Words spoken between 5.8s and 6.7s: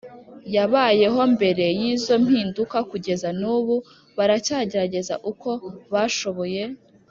bashoboye